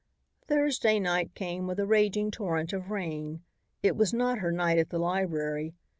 [0.47, 3.43] Thursday night came with a raging torrent of rain.
[3.83, 5.75] It was not her night at the library.